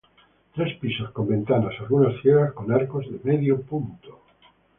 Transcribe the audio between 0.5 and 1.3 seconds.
Tres pisos con